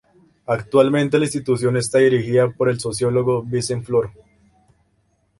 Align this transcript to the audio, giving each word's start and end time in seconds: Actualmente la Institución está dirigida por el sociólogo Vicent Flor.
Actualmente 0.47 1.19
la 1.19 1.25
Institución 1.25 1.77
está 1.77 1.99
dirigida 1.99 2.49
por 2.49 2.69
el 2.71 2.79
sociólogo 2.79 3.43
Vicent 3.43 3.85
Flor. 3.85 4.09